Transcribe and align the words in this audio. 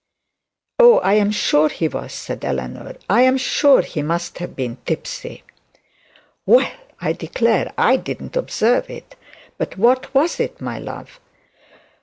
'Oh, 0.79 0.97
I 1.01 1.13
am 1.13 1.29
sure 1.29 1.69
he 1.69 1.87
was,' 1.87 2.11
said 2.11 2.43
Eleanor. 2.43 2.95
'I 3.07 3.21
am 3.21 3.37
sure 3.37 3.81
he 3.83 4.01
must 4.01 4.39
have 4.39 4.55
been 4.55 4.77
tipsy.' 4.83 5.43
'Well, 6.43 6.71
I 6.99 7.13
declare 7.13 7.71
I 7.77 7.97
didn't 7.97 8.35
observe 8.35 8.89
it. 8.89 9.15
But 9.59 9.77
what 9.77 10.11
was 10.15 10.39
it, 10.39 10.59
my 10.59 10.79
love?' 10.79 11.19